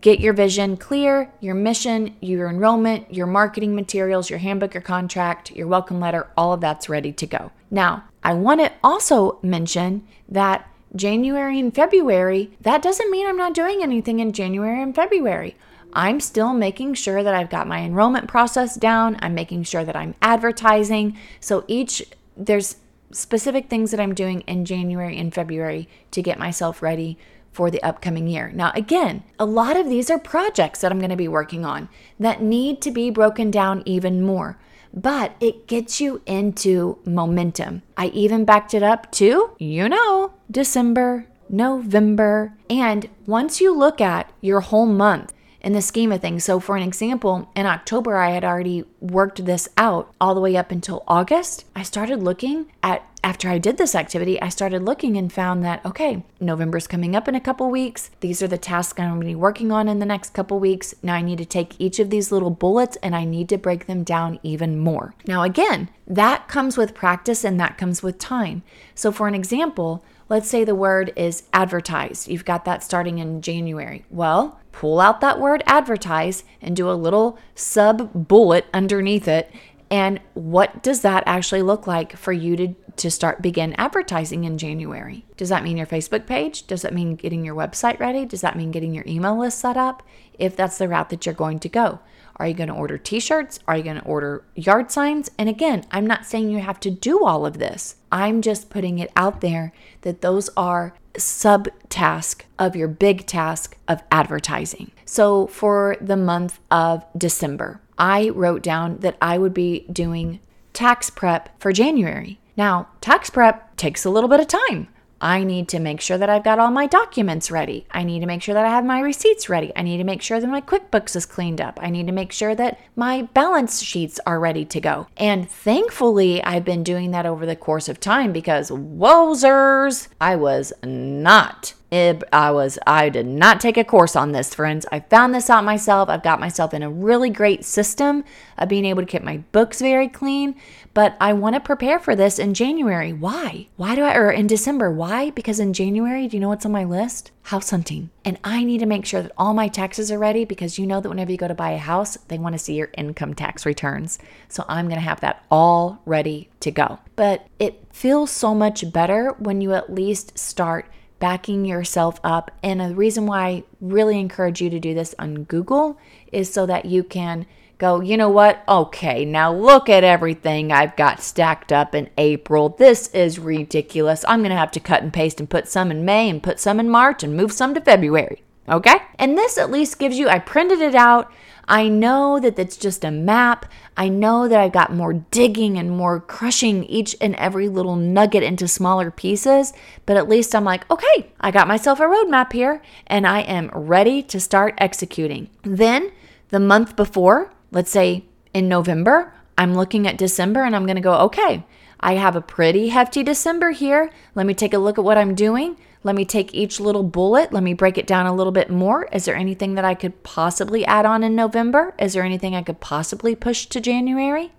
get 0.00 0.18
your 0.18 0.32
vision 0.32 0.76
clear, 0.76 1.30
your 1.40 1.54
mission, 1.54 2.16
your 2.20 2.48
enrollment, 2.48 3.14
your 3.14 3.26
marketing 3.26 3.76
materials, 3.76 4.28
your 4.28 4.40
handbook, 4.40 4.74
your 4.74 4.82
contract, 4.82 5.52
your 5.52 5.68
welcome 5.68 6.00
letter, 6.00 6.28
all 6.36 6.52
of 6.52 6.60
that's 6.60 6.88
ready 6.88 7.12
to 7.12 7.26
go. 7.26 7.52
Now, 7.70 8.04
I 8.24 8.34
want 8.34 8.60
to 8.60 8.72
also 8.82 9.38
mention 9.42 10.04
that 10.28 10.68
January 10.96 11.60
and 11.60 11.72
February, 11.72 12.50
that 12.60 12.82
doesn't 12.82 13.10
mean 13.10 13.26
I'm 13.26 13.36
not 13.36 13.54
doing 13.54 13.82
anything 13.82 14.18
in 14.18 14.32
January 14.32 14.82
and 14.82 14.94
February. 14.94 15.56
I'm 15.96 16.20
still 16.20 16.52
making 16.52 16.94
sure 16.94 17.22
that 17.22 17.34
I've 17.34 17.48
got 17.48 17.66
my 17.66 17.80
enrollment 17.80 18.28
process 18.28 18.74
down. 18.76 19.16
I'm 19.20 19.34
making 19.34 19.62
sure 19.62 19.82
that 19.82 19.96
I'm 19.96 20.14
advertising. 20.20 21.16
So 21.40 21.64
each, 21.66 22.04
there's 22.36 22.76
specific 23.12 23.70
things 23.70 23.92
that 23.92 24.00
I'm 24.00 24.14
doing 24.14 24.42
in 24.42 24.66
January 24.66 25.16
and 25.16 25.32
February 25.32 25.88
to 26.10 26.20
get 26.20 26.38
myself 26.38 26.82
ready 26.82 27.18
for 27.50 27.70
the 27.70 27.82
upcoming 27.82 28.26
year. 28.26 28.52
Now, 28.54 28.72
again, 28.74 29.24
a 29.38 29.46
lot 29.46 29.78
of 29.78 29.88
these 29.88 30.10
are 30.10 30.18
projects 30.18 30.82
that 30.82 30.92
I'm 30.92 30.98
going 30.98 31.08
to 31.08 31.16
be 31.16 31.28
working 31.28 31.64
on 31.64 31.88
that 32.20 32.42
need 32.42 32.82
to 32.82 32.90
be 32.90 33.08
broken 33.08 33.50
down 33.50 33.82
even 33.86 34.20
more, 34.20 34.58
but 34.92 35.34
it 35.40 35.66
gets 35.66 35.98
you 35.98 36.20
into 36.26 36.98
momentum. 37.06 37.80
I 37.96 38.08
even 38.08 38.44
backed 38.44 38.74
it 38.74 38.82
up 38.82 39.10
to, 39.12 39.56
you 39.58 39.88
know, 39.88 40.34
December, 40.50 41.26
November. 41.48 42.52
And 42.68 43.08
once 43.26 43.62
you 43.62 43.74
look 43.74 44.02
at 44.02 44.30
your 44.42 44.60
whole 44.60 44.84
month, 44.84 45.32
in 45.66 45.72
the 45.72 45.82
scheme 45.82 46.12
of 46.12 46.20
things. 46.20 46.44
So, 46.44 46.60
for 46.60 46.76
an 46.76 46.84
example, 46.84 47.50
in 47.56 47.66
October, 47.66 48.16
I 48.16 48.30
had 48.30 48.44
already 48.44 48.84
worked 49.00 49.44
this 49.44 49.68
out 49.76 50.14
all 50.20 50.32
the 50.32 50.40
way 50.40 50.56
up 50.56 50.70
until 50.70 51.02
August. 51.08 51.64
I 51.74 51.82
started 51.82 52.22
looking 52.22 52.70
at 52.84 53.04
after 53.24 53.48
I 53.48 53.58
did 53.58 53.76
this 53.76 53.96
activity, 53.96 54.40
I 54.40 54.48
started 54.48 54.82
looking 54.82 55.16
and 55.16 55.32
found 55.32 55.64
that, 55.64 55.84
okay, 55.84 56.22
November's 56.38 56.86
coming 56.86 57.16
up 57.16 57.26
in 57.26 57.34
a 57.34 57.40
couple 57.40 57.68
weeks. 57.68 58.12
These 58.20 58.40
are 58.40 58.46
the 58.46 58.56
tasks 58.56 59.00
I'm 59.00 59.08
going 59.08 59.20
to 59.22 59.26
be 59.26 59.34
working 59.34 59.72
on 59.72 59.88
in 59.88 59.98
the 59.98 60.06
next 60.06 60.32
couple 60.32 60.60
weeks. 60.60 60.94
Now 61.02 61.14
I 61.14 61.22
need 61.22 61.38
to 61.38 61.44
take 61.44 61.74
each 61.80 61.98
of 61.98 62.10
these 62.10 62.30
little 62.30 62.50
bullets 62.50 62.96
and 63.02 63.16
I 63.16 63.24
need 63.24 63.48
to 63.48 63.58
break 63.58 63.86
them 63.86 64.04
down 64.04 64.38
even 64.44 64.78
more. 64.78 65.14
Now, 65.26 65.42
again, 65.42 65.88
that 66.06 66.46
comes 66.46 66.76
with 66.76 66.94
practice 66.94 67.42
and 67.42 67.58
that 67.58 67.76
comes 67.76 68.04
with 68.04 68.18
time. 68.20 68.62
So, 68.94 69.10
for 69.10 69.26
an 69.26 69.34
example, 69.34 70.04
let's 70.28 70.48
say 70.48 70.62
the 70.62 70.76
word 70.76 71.12
is 71.16 71.42
advertised. 71.52 72.28
You've 72.28 72.44
got 72.44 72.64
that 72.64 72.84
starting 72.84 73.18
in 73.18 73.42
January. 73.42 74.04
Well, 74.08 74.60
pull 74.76 75.00
out 75.00 75.22
that 75.22 75.40
word 75.40 75.62
advertise 75.66 76.44
and 76.60 76.76
do 76.76 76.90
a 76.90 76.92
little 76.92 77.38
sub 77.54 78.10
bullet 78.28 78.66
underneath 78.74 79.26
it 79.26 79.50
And 79.90 80.20
what 80.34 80.82
does 80.82 81.02
that 81.02 81.22
actually 81.26 81.62
look 81.62 81.86
like 81.86 82.16
for 82.16 82.32
you 82.32 82.56
to, 82.56 82.74
to 82.96 83.10
start 83.10 83.40
begin 83.40 83.74
advertising 83.74 84.44
in 84.44 84.58
January? 84.58 85.24
Does 85.36 85.48
that 85.48 85.62
mean 85.62 85.76
your 85.76 85.86
Facebook 85.86 86.26
page? 86.26 86.66
Does 86.66 86.82
that 86.82 86.94
mean 86.94 87.14
getting 87.14 87.44
your 87.44 87.54
website 87.54 88.00
ready? 88.00 88.26
Does 88.26 88.40
that 88.40 88.56
mean 88.56 88.72
getting 88.72 88.94
your 88.94 89.04
email 89.06 89.38
list 89.38 89.60
set 89.60 89.76
up? 89.76 90.02
If 90.38 90.56
that's 90.56 90.78
the 90.78 90.88
route 90.88 91.10
that 91.10 91.24
you're 91.24 91.34
going 91.34 91.60
to 91.60 91.68
go. 91.68 92.00
Are 92.36 92.46
you 92.46 92.54
going 92.54 92.68
to 92.68 92.74
order 92.74 92.98
t 92.98 93.18
shirts? 93.20 93.58
Are 93.66 93.76
you 93.76 93.82
going 93.82 94.00
to 94.00 94.04
order 94.04 94.44
yard 94.54 94.90
signs? 94.90 95.30
And 95.38 95.48
again, 95.48 95.84
I'm 95.90 96.06
not 96.06 96.26
saying 96.26 96.50
you 96.50 96.60
have 96.60 96.80
to 96.80 96.90
do 96.90 97.24
all 97.24 97.46
of 97.46 97.58
this. 97.58 97.96
I'm 98.12 98.42
just 98.42 98.70
putting 98.70 98.98
it 98.98 99.10
out 99.16 99.40
there 99.40 99.72
that 100.02 100.20
those 100.20 100.50
are 100.56 100.94
sub 101.16 101.68
task 101.88 102.44
of 102.58 102.76
your 102.76 102.88
big 102.88 103.26
task 103.26 103.76
of 103.88 104.02
advertising. 104.10 104.92
So 105.04 105.46
for 105.46 105.96
the 106.00 106.16
month 106.16 106.60
of 106.70 107.04
December, 107.16 107.80
I 107.98 108.28
wrote 108.30 108.62
down 108.62 108.98
that 108.98 109.16
I 109.20 109.38
would 109.38 109.54
be 109.54 109.86
doing 109.90 110.40
tax 110.72 111.08
prep 111.08 111.58
for 111.58 111.72
January. 111.72 112.38
Now, 112.56 112.88
tax 113.00 113.30
prep 113.30 113.76
takes 113.76 114.04
a 114.04 114.10
little 114.10 114.28
bit 114.28 114.40
of 114.40 114.48
time. 114.48 114.88
I 115.20 115.44
need 115.44 115.68
to 115.70 115.78
make 115.78 116.00
sure 116.00 116.18
that 116.18 116.28
I've 116.28 116.44
got 116.44 116.58
all 116.58 116.70
my 116.70 116.86
documents 116.86 117.50
ready. 117.50 117.86
I 117.90 118.04
need 118.04 118.20
to 118.20 118.26
make 118.26 118.42
sure 118.42 118.54
that 118.54 118.64
I 118.64 118.70
have 118.70 118.84
my 118.84 119.00
receipts 119.00 119.48
ready. 119.48 119.72
I 119.74 119.82
need 119.82 119.98
to 119.98 120.04
make 120.04 120.22
sure 120.22 120.40
that 120.40 120.46
my 120.46 120.60
QuickBooks 120.60 121.16
is 121.16 121.26
cleaned 121.26 121.60
up. 121.60 121.78
I 121.82 121.90
need 121.90 122.06
to 122.06 122.12
make 122.12 122.32
sure 122.32 122.54
that 122.54 122.78
my 122.94 123.22
balance 123.22 123.82
sheets 123.82 124.20
are 124.26 124.40
ready 124.40 124.64
to 124.66 124.80
go. 124.80 125.06
And 125.16 125.50
thankfully, 125.50 126.42
I've 126.42 126.64
been 126.64 126.82
doing 126.82 127.10
that 127.12 127.26
over 127.26 127.46
the 127.46 127.56
course 127.56 127.88
of 127.88 128.00
time 128.00 128.32
because, 128.32 128.70
wowzers, 128.70 130.08
I 130.20 130.36
was 130.36 130.72
not 130.82 131.74
I 131.92 132.50
was 132.50 132.78
I 132.86 133.08
did 133.08 133.26
not 133.26 133.60
take 133.60 133.76
a 133.76 133.84
course 133.84 134.16
on 134.16 134.32
this, 134.32 134.54
friends. 134.54 134.86
I 134.90 135.00
found 135.00 135.34
this 135.34 135.48
out 135.48 135.64
myself. 135.64 136.08
I've 136.08 136.22
got 136.22 136.40
myself 136.40 136.74
in 136.74 136.82
a 136.82 136.90
really 136.90 137.30
great 137.30 137.64
system 137.64 138.24
of 138.58 138.68
being 138.68 138.84
able 138.84 139.02
to 139.02 139.06
keep 139.06 139.22
my 139.22 139.38
books 139.52 139.80
very 139.80 140.08
clean, 140.08 140.56
but 140.94 141.16
I 141.20 141.32
want 141.32 141.54
to 141.54 141.60
prepare 141.60 141.98
for 141.98 142.16
this 142.16 142.38
in 142.38 142.54
January. 142.54 143.12
Why? 143.12 143.68
Why 143.76 143.94
do 143.94 144.02
I 144.02 144.16
or 144.16 144.30
in 144.30 144.46
December? 144.46 144.90
Why? 144.90 145.30
Because 145.30 145.60
in 145.60 145.72
January, 145.72 146.26
do 146.26 146.36
you 146.36 146.40
know 146.40 146.48
what's 146.48 146.66
on 146.66 146.72
my 146.72 146.84
list? 146.84 147.30
House 147.42 147.70
hunting. 147.70 148.10
And 148.24 148.38
I 148.42 148.64
need 148.64 148.78
to 148.78 148.86
make 148.86 149.06
sure 149.06 149.22
that 149.22 149.32
all 149.38 149.54
my 149.54 149.68
taxes 149.68 150.10
are 150.10 150.18
ready 150.18 150.44
because 150.44 150.78
you 150.78 150.86
know 150.86 151.00
that 151.00 151.08
whenever 151.08 151.30
you 151.30 151.38
go 151.38 151.46
to 151.46 151.54
buy 151.54 151.70
a 151.70 151.78
house, 151.78 152.16
they 152.28 152.38
want 152.38 152.54
to 152.54 152.58
see 152.58 152.74
your 152.74 152.90
income 152.96 153.34
tax 153.34 153.64
returns. 153.64 154.18
So 154.48 154.64
I'm 154.68 154.86
going 154.86 155.00
to 155.00 155.08
have 155.08 155.20
that 155.20 155.44
all 155.50 156.00
ready 156.04 156.48
to 156.60 156.72
go. 156.72 156.98
But 157.14 157.46
it 157.60 157.84
feels 157.92 158.32
so 158.32 158.54
much 158.54 158.92
better 158.92 159.30
when 159.38 159.60
you 159.60 159.74
at 159.74 159.92
least 159.92 160.36
start 160.36 160.90
backing 161.18 161.64
yourself 161.64 162.20
up. 162.22 162.50
And 162.62 162.80
the 162.80 162.94
reason 162.94 163.26
why 163.26 163.46
I 163.46 163.64
really 163.80 164.18
encourage 164.18 164.60
you 164.60 164.70
to 164.70 164.80
do 164.80 164.94
this 164.94 165.14
on 165.18 165.44
Google 165.44 165.98
is 166.32 166.52
so 166.52 166.66
that 166.66 166.84
you 166.84 167.02
can 167.02 167.46
go, 167.78 168.00
you 168.00 168.16
know 168.16 168.28
what? 168.28 168.62
Okay, 168.68 169.24
now 169.24 169.52
look 169.52 169.88
at 169.88 170.04
everything 170.04 170.72
I've 170.72 170.96
got 170.96 171.22
stacked 171.22 171.72
up 171.72 171.94
in 171.94 172.10
April. 172.16 172.70
This 172.70 173.08
is 173.08 173.38
ridiculous. 173.38 174.24
I'm 174.26 174.40
going 174.40 174.50
to 174.50 174.56
have 174.56 174.70
to 174.72 174.80
cut 174.80 175.02
and 175.02 175.12
paste 175.12 175.40
and 175.40 175.50
put 175.50 175.68
some 175.68 175.90
in 175.90 176.04
May 176.04 176.28
and 176.28 176.42
put 176.42 176.60
some 176.60 176.80
in 176.80 176.88
March 176.88 177.22
and 177.22 177.36
move 177.36 177.52
some 177.52 177.74
to 177.74 177.80
February. 177.80 178.42
Okay? 178.68 178.96
And 179.18 179.36
this 179.36 179.58
at 179.58 179.70
least 179.70 179.98
gives 179.98 180.18
you, 180.18 180.28
I 180.28 180.38
printed 180.38 180.80
it 180.80 180.94
out. 180.94 181.32
I 181.68 181.88
know 181.88 182.38
that 182.38 182.58
it's 182.58 182.76
just 182.76 183.04
a 183.04 183.10
map. 183.10 183.66
I 183.96 184.08
know 184.08 184.46
that 184.46 184.60
I've 184.60 184.72
got 184.72 184.94
more 184.94 185.14
digging 185.14 185.76
and 185.78 185.90
more 185.90 186.20
crushing 186.20 186.84
each 186.84 187.16
and 187.20 187.34
every 187.36 187.68
little 187.68 187.96
nugget 187.96 188.42
into 188.42 188.68
smaller 188.68 189.10
pieces, 189.10 189.72
but 190.04 190.16
at 190.16 190.28
least 190.28 190.54
I'm 190.54 190.64
like, 190.64 190.88
okay, 190.90 191.32
I 191.40 191.50
got 191.50 191.66
myself 191.66 191.98
a 191.98 192.04
roadmap 192.04 192.52
here 192.52 192.82
and 193.08 193.26
I 193.26 193.40
am 193.40 193.70
ready 193.72 194.22
to 194.24 194.38
start 194.38 194.74
executing. 194.78 195.50
Then 195.62 196.12
the 196.50 196.60
month 196.60 196.94
before, 196.94 197.52
let's 197.72 197.90
say 197.90 198.24
in 198.54 198.68
November, 198.68 199.32
I'm 199.58 199.74
looking 199.74 200.06
at 200.06 200.18
December 200.18 200.62
and 200.62 200.76
I'm 200.76 200.86
going 200.86 200.96
to 200.96 201.02
go, 201.02 201.14
okay, 201.22 201.64
I 201.98 202.14
have 202.14 202.36
a 202.36 202.40
pretty 202.40 202.90
hefty 202.90 203.22
December 203.22 203.70
here. 203.70 204.12
Let 204.34 204.46
me 204.46 204.54
take 204.54 204.74
a 204.74 204.78
look 204.78 204.98
at 204.98 205.04
what 205.04 205.18
I'm 205.18 205.34
doing. 205.34 205.76
Let 206.06 206.14
me 206.14 206.24
take 206.24 206.54
each 206.54 206.78
little 206.78 207.02
bullet. 207.02 207.52
Let 207.52 207.64
me 207.64 207.74
break 207.74 207.98
it 207.98 208.06
down 208.06 208.26
a 208.26 208.32
little 208.32 208.52
bit 208.52 208.70
more. 208.70 209.08
Is 209.12 209.24
there 209.24 209.34
anything 209.34 209.74
that 209.74 209.84
I 209.84 209.94
could 209.94 210.22
possibly 210.22 210.86
add 210.86 211.04
on 211.04 211.24
in 211.24 211.34
November? 211.34 211.96
Is 211.98 212.12
there 212.12 212.22
anything 212.22 212.54
I 212.54 212.62
could 212.62 212.78
possibly 212.78 213.34
push 213.34 213.66
to 213.66 213.80
January? 213.80 214.52